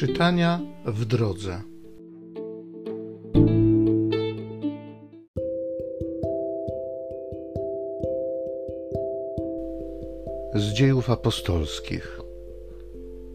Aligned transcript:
Czytania 0.00 0.60
w 0.84 1.04
drodze. 1.04 1.62
Z 10.54 10.72
dziejów 10.72 11.10
apostolskich. 11.10 12.20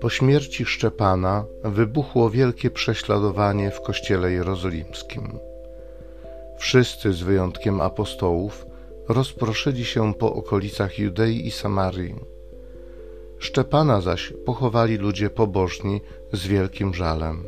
Po 0.00 0.10
śmierci 0.10 0.64
Szczepana 0.64 1.44
wybuchło 1.64 2.30
wielkie 2.30 2.70
prześladowanie 2.70 3.70
w 3.70 3.80
kościele 3.80 4.32
jerozolimskim. 4.32 5.38
Wszyscy 6.58 7.12
z 7.12 7.22
wyjątkiem 7.22 7.80
apostołów 7.80 8.66
rozproszyli 9.08 9.84
się 9.84 10.14
po 10.14 10.34
okolicach 10.34 10.98
Judei 10.98 11.46
i 11.46 11.50
Samarii. 11.50 12.37
Szczepana 13.38 14.00
zaś 14.00 14.32
pochowali 14.46 14.96
ludzie 14.96 15.30
pobożni 15.30 16.00
z 16.32 16.46
wielkim 16.46 16.94
żalem. 16.94 17.44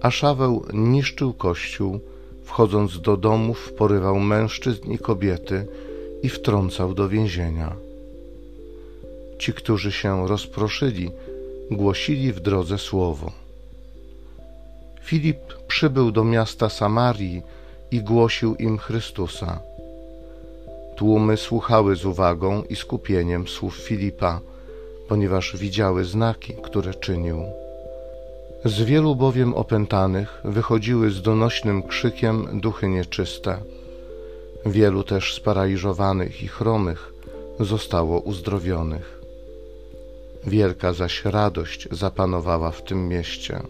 A 0.00 0.10
Szaweł 0.10 0.66
niszczył 0.72 1.32
kościół, 1.32 2.00
wchodząc 2.42 3.00
do 3.00 3.16
domów, 3.16 3.72
porywał 3.72 4.20
mężczyzn 4.20 4.90
i 4.92 4.98
kobiety 4.98 5.66
i 6.22 6.28
wtrącał 6.28 6.94
do 6.94 7.08
więzienia. 7.08 7.76
Ci, 9.38 9.52
którzy 9.52 9.92
się 9.92 10.28
rozproszyli, 10.28 11.10
głosili 11.70 12.32
w 12.32 12.40
drodze 12.40 12.78
słowo. 12.78 13.32
Filip 15.02 15.38
przybył 15.68 16.12
do 16.12 16.24
miasta 16.24 16.68
Samarii 16.68 17.42
i 17.90 18.00
głosił 18.00 18.54
im 18.54 18.78
Chrystusa. 18.78 19.60
Tłumy 21.02 21.36
słuchały 21.36 21.96
z 21.96 22.04
uwagą 22.04 22.62
i 22.62 22.76
skupieniem 22.76 23.48
słów 23.48 23.74
Filipa, 23.74 24.40
ponieważ 25.08 25.56
widziały 25.56 26.04
znaki, 26.04 26.54
które 26.62 26.94
czynił. 26.94 27.42
Z 28.64 28.82
wielu 28.82 29.16
bowiem 29.16 29.54
opętanych 29.54 30.40
wychodziły 30.44 31.10
z 31.10 31.22
donośnym 31.22 31.82
krzykiem 31.82 32.60
duchy 32.60 32.88
nieczyste. 32.88 33.58
Wielu 34.66 35.04
też 35.04 35.34
sparaliżowanych 35.34 36.42
i 36.42 36.48
chromych 36.48 37.12
zostało 37.60 38.20
uzdrowionych. 38.20 39.20
Wielka 40.46 40.92
zaś 40.92 41.24
radość 41.24 41.88
zapanowała 41.90 42.70
w 42.70 42.84
tym 42.84 43.08
mieście. 43.08 43.60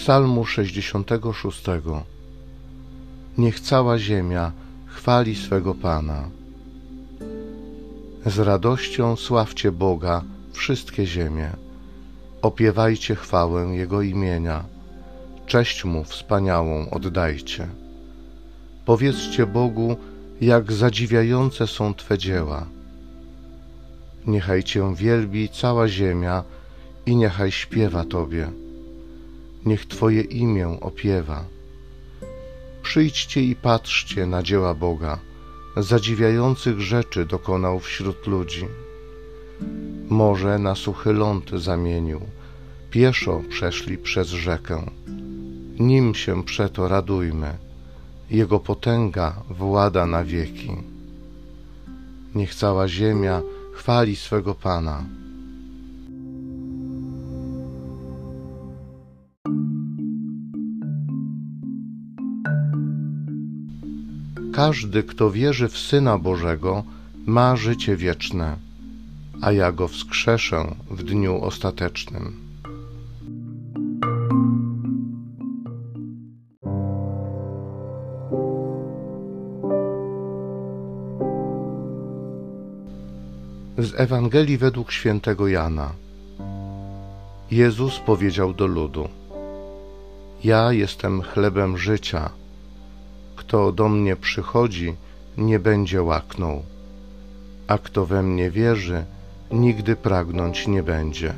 Psalmu 0.00 0.44
66. 0.44 1.64
Niech 3.38 3.60
cała 3.60 3.98
ziemia 3.98 4.52
chwali 4.86 5.36
swego 5.36 5.74
Pana. 5.74 6.28
Z 8.26 8.38
radością 8.38 9.16
sławcie 9.16 9.72
Boga 9.72 10.22
wszystkie 10.52 11.06
ziemie. 11.06 11.50
Opiewajcie 12.42 13.14
chwałę 13.14 13.76
Jego 13.76 14.02
imienia. 14.02 14.64
Cześć 15.46 15.84
Mu 15.84 16.04
wspaniałą 16.04 16.90
oddajcie. 16.90 17.66
Powiedzcie 18.84 19.46
Bogu, 19.46 19.96
jak 20.40 20.72
zadziwiające 20.72 21.66
są 21.66 21.94
Twe 21.94 22.18
dzieła. 22.18 22.66
Niechaj 24.26 24.64
Cię 24.64 24.94
wielbi 24.94 25.48
cała 25.48 25.88
ziemia 25.88 26.44
i 27.06 27.16
niechaj 27.16 27.52
śpiewa 27.52 28.04
Tobie. 28.04 28.69
Niech 29.66 29.86
Twoje 29.86 30.22
imię 30.22 30.68
opiewa. 30.80 31.44
Przyjdźcie 32.82 33.42
i 33.42 33.56
patrzcie 33.56 34.26
na 34.26 34.42
dzieła 34.42 34.74
Boga, 34.74 35.18
zadziwiających 35.76 36.80
rzeczy 36.80 37.26
dokonał 37.26 37.80
wśród 37.80 38.26
ludzi. 38.26 38.66
Morze 40.08 40.58
na 40.58 40.74
suchy 40.74 41.12
ląd 41.12 41.50
zamienił, 41.50 42.20
pieszo 42.90 43.42
przeszli 43.48 43.98
przez 43.98 44.28
rzekę. 44.28 44.90
Nim 45.78 46.14
się 46.14 46.44
przeto 46.44 46.88
radujmy, 46.88 47.58
Jego 48.30 48.60
potęga 48.60 49.42
włada 49.50 50.06
na 50.06 50.24
wieki. 50.24 50.70
Niech 52.34 52.54
cała 52.54 52.88
ziemia 52.88 53.42
chwali 53.74 54.16
swego 54.16 54.54
Pana. 54.54 55.04
Każdy, 64.66 65.02
kto 65.02 65.30
wierzy 65.30 65.68
w 65.68 65.78
Syna 65.78 66.18
Bożego, 66.18 66.82
ma 67.26 67.56
życie 67.56 67.96
wieczne, 67.96 68.56
a 69.40 69.52
ja 69.52 69.72
go 69.72 69.88
wskrzeszę 69.88 70.74
w 70.90 71.02
dniu 71.02 71.44
ostatecznym. 71.44 72.36
Z 83.78 84.00
Ewangelii 84.00 84.58
według 84.58 84.92
świętego 84.92 85.48
Jana. 85.48 85.92
Jezus 87.50 87.98
powiedział 87.98 88.54
do 88.54 88.66
ludu: 88.66 89.08
Ja 90.44 90.72
jestem 90.72 91.22
chlebem 91.22 91.78
życia. 91.78 92.30
Kto 93.50 93.72
do 93.72 93.88
mnie 93.88 94.16
przychodzi, 94.16 94.94
nie 95.38 95.58
będzie 95.58 96.02
łaknął, 96.02 96.62
a 97.66 97.78
kto 97.78 98.06
we 98.06 98.22
mnie 98.22 98.50
wierzy, 98.50 99.04
nigdy 99.50 99.96
pragnąć 99.96 100.66
nie 100.66 100.82
będzie. 100.82 101.34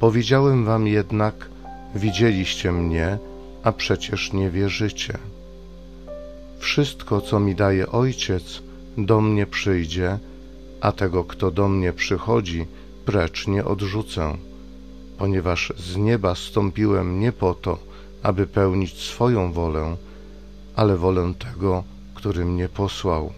Powiedziałem 0.00 0.64
wam 0.64 0.86
jednak, 0.86 1.48
widzieliście 1.94 2.72
mnie, 2.72 3.18
a 3.62 3.72
przecież 3.72 4.32
nie 4.32 4.50
wierzycie. 4.50 5.18
Wszystko, 6.58 7.20
co 7.20 7.40
mi 7.40 7.54
daje 7.54 7.86
Ojciec, 7.86 8.62
do 8.98 9.20
mnie 9.20 9.46
przyjdzie, 9.46 10.18
a 10.80 10.92
tego, 10.92 11.24
kto 11.24 11.50
do 11.50 11.68
mnie 11.68 11.92
przychodzi, 11.92 12.66
precz 13.04 13.46
nie 13.46 13.64
odrzucę, 13.64 14.36
ponieważ 15.18 15.72
z 15.78 15.96
nieba 15.96 16.34
stąpiłem 16.34 17.20
nie 17.20 17.32
po 17.32 17.54
to, 17.54 17.78
aby 18.22 18.46
pełnić 18.46 18.98
swoją 19.02 19.52
wolę, 19.52 19.96
ale 20.76 20.96
wolę 20.96 21.32
tego, 21.38 21.84
który 22.14 22.44
mnie 22.44 22.68
posłał. 22.68 23.32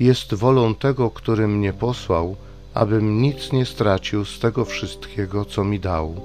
Jest 0.00 0.34
wolą 0.34 0.74
tego, 0.74 1.10
który 1.10 1.48
mnie 1.48 1.72
posłał, 1.72 2.36
abym 2.74 3.22
nic 3.22 3.52
nie 3.52 3.66
stracił 3.66 4.24
z 4.24 4.38
tego 4.38 4.64
wszystkiego, 4.64 5.44
co 5.44 5.64
mi 5.64 5.80
dał, 5.80 6.20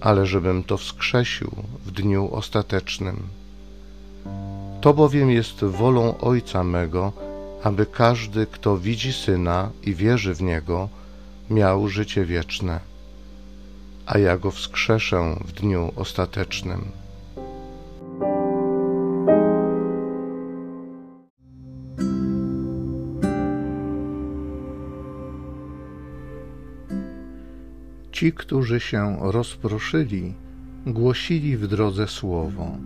ale 0.00 0.26
żebym 0.26 0.64
to 0.64 0.76
wskrzesił 0.76 1.50
w 1.86 1.90
dniu 1.90 2.28
ostatecznym. 2.32 3.22
To 4.80 4.94
bowiem 4.94 5.30
jest 5.30 5.64
wolą 5.64 6.18
Ojca 6.18 6.64
mego, 6.64 7.12
aby 7.62 7.86
każdy, 7.86 8.46
kto 8.46 8.78
widzi 8.78 9.12
Syna 9.12 9.70
i 9.82 9.94
wierzy 9.94 10.34
w 10.34 10.42
Niego, 10.42 10.88
miał 11.50 11.88
życie 11.88 12.24
wieczne, 12.24 12.80
a 14.06 14.18
ja 14.18 14.38
go 14.38 14.50
wskrzeszę 14.50 15.36
w 15.44 15.52
dniu 15.52 15.92
ostatecznym. 15.96 16.97
Ci, 28.18 28.32
którzy 28.32 28.80
się 28.80 29.16
rozproszyli, 29.20 30.34
głosili 30.86 31.56
w 31.56 31.66
drodze 31.66 32.06
słowo. 32.06 32.78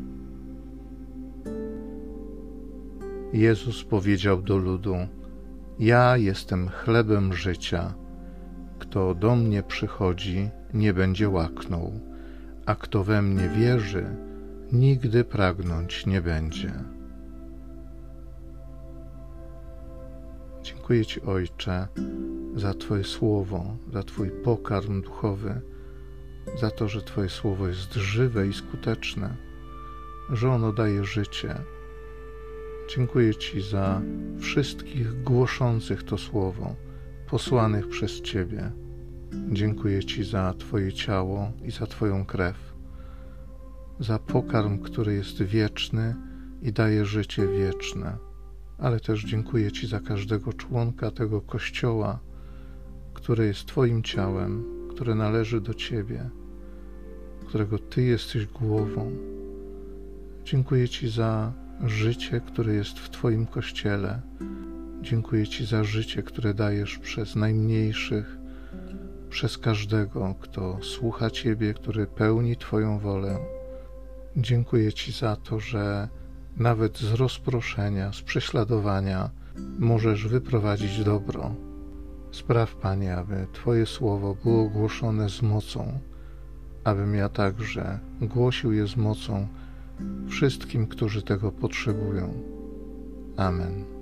Jezus 3.32 3.84
powiedział 3.84 4.43
do 4.43 4.56
ludu: 4.56 4.96
Ja 5.79 6.17
jestem 6.17 6.69
chlebem 6.69 7.32
życia. 7.32 7.94
Kto 8.79 9.14
do 9.14 9.37
mnie 9.37 9.62
przychodzi, 9.62 10.50
nie 10.75 10.94
będzie 10.94 11.29
łaknął, 11.29 11.93
a 12.67 12.75
kto 12.75 13.05
we 13.05 13.23
mnie 13.23 13.49
wierzy, 13.49 14.06
nigdy 14.73 15.25
pragnąć 15.25 16.06
nie 16.06 16.23
będzie. 16.23 16.73
Dziękuję 20.82 21.06
Ci, 21.06 21.23
Ojcze, 21.23 21.88
za 22.56 22.75
Twoje 22.75 23.05
słowo, 23.05 23.76
za 23.93 24.02
Twój 24.02 24.31
pokarm 24.31 25.02
duchowy, 25.02 25.61
za 26.61 26.70
to, 26.70 26.88
że 26.88 27.02
Twoje 27.02 27.29
słowo 27.29 27.69
jest 27.69 27.94
żywe 27.94 28.46
i 28.46 28.52
skuteczne, 28.52 29.37
że 30.32 30.50
ono 30.50 30.73
daje 30.73 31.05
życie. 31.05 31.55
Dziękuję 32.96 33.34
Ci 33.34 33.62
za 33.62 34.02
wszystkich 34.38 35.23
głoszących 35.23 36.02
to 36.02 36.19
słowo, 36.19 36.75
posłanych 37.26 37.88
przez 37.88 38.20
Ciebie. 38.20 38.73
Dziękuję 39.52 40.05
Ci 40.05 40.25
za 40.25 40.55
Twoje 40.58 40.93
ciało 40.93 41.52
i 41.64 41.70
za 41.70 41.87
Twoją 41.87 42.26
krew. 42.26 42.75
za 44.00 44.19
pokarm, 44.19 44.79
który 44.79 45.14
jest 45.14 45.43
wieczny 45.43 46.14
i 46.62 46.73
daje 46.73 47.05
życie 47.05 47.46
wieczne. 47.46 48.31
Ale 48.82 49.00
też 49.00 49.25
dziękuję 49.25 49.73
Ci 49.73 49.87
za 49.87 50.00
każdego 50.00 50.52
członka 50.52 51.11
tego 51.11 51.40
kościoła, 51.40 52.19
który 53.14 53.46
jest 53.46 53.67
Twoim 53.67 54.02
ciałem, 54.02 54.64
które 54.90 55.14
należy 55.14 55.61
do 55.61 55.75
Ciebie, 55.75 56.31
którego 57.49 57.79
Ty 57.79 58.02
jesteś 58.02 58.46
głową. 58.46 59.12
Dziękuję 60.44 60.88
Ci 60.88 61.08
za 61.08 61.52
życie, 61.84 62.40
które 62.40 62.75
jest 62.75 62.99
w 62.99 63.11
Twoim 63.11 63.46
kościele. 63.46 64.20
Dziękuję 65.02 65.46
Ci 65.46 65.67
za 65.67 65.84
życie, 65.84 66.23
które 66.23 66.55
dajesz 66.55 66.99
przez 66.99 67.37
najmniejszych, 67.37 68.38
przez 69.31 69.58
każdego, 69.58 70.34
kto 70.40 70.79
słucha 70.82 71.31
Ciebie, 71.31 71.75
który 71.75 72.06
pełni 72.06 72.56
Twoją 72.56 72.99
wolę. 72.99 73.38
Dziękuję 74.37 74.93
Ci 74.93 75.12
za 75.12 75.37
to, 75.37 75.61
że 75.61 76.08
nawet 76.56 76.99
z 76.99 77.12
rozproszenia, 77.12 78.12
z 78.12 78.22
prześladowania 78.22 79.31
możesz 79.78 80.26
wyprowadzić 80.26 81.04
dobro. 81.04 81.54
Spraw, 82.31 82.76
Panie, 82.76 83.16
aby 83.16 83.46
Twoje 83.52 83.87
słowo 83.87 84.37
było 84.44 84.69
głoszone 84.69 85.28
z 85.28 85.43
mocą, 85.43 85.99
abym 86.84 87.14
ja 87.14 87.28
także 87.28 87.99
głosił 88.20 88.72
je 88.72 88.87
z 88.87 88.96
mocą 88.96 89.49
wszystkim, 90.28 90.87
którzy 90.87 91.22
tego 91.22 91.52
potrzebują. 91.52 92.34
Amen. 93.37 94.01